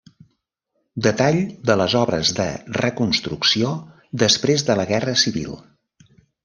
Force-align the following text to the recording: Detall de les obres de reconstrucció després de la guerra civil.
Detall 1.07 1.37
de 1.71 1.75
les 1.83 1.97
obres 2.01 2.33
de 2.39 2.47
reconstrucció 2.81 3.77
després 4.27 4.69
de 4.73 4.83
la 4.83 4.89
guerra 4.95 5.19
civil. 5.29 5.57